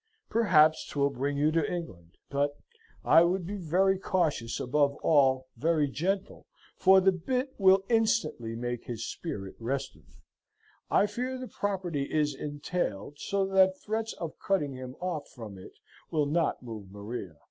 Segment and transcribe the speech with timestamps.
[0.31, 2.57] Perhaps 'twill bring you to England: but
[3.05, 8.85] I would be very cautious, above all, very gentle, for the bitt will instantly make
[8.85, 10.19] his high spirit restive.
[10.89, 15.73] I fear the property is entailed, so that threats of cutting him off from it
[16.09, 17.35] will not move Maria.